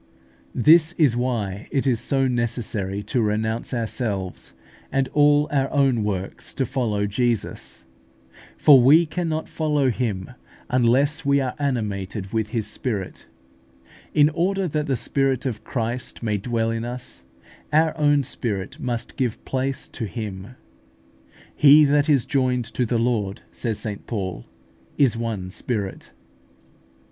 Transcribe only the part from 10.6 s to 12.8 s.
unless we are animated with His